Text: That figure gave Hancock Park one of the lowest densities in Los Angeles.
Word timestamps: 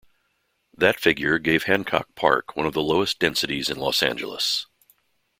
That 0.75 0.99
figure 0.99 1.37
gave 1.37 1.65
Hancock 1.65 2.07
Park 2.15 2.55
one 2.55 2.65
of 2.65 2.73
the 2.73 2.81
lowest 2.81 3.19
densities 3.19 3.69
in 3.69 3.77
Los 3.77 4.01
Angeles. 4.01 4.65